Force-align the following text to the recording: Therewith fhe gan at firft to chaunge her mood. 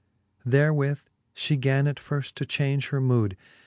Therewith 0.45 1.01
fhe 1.35 1.59
gan 1.59 1.85
at 1.85 1.97
firft 1.97 2.33
to 2.33 2.43
chaunge 2.43 2.89
her 2.89 2.99
mood. 2.99 3.37